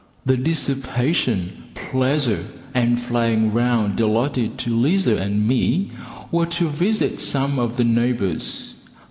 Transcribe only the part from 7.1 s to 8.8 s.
some of the neighbours.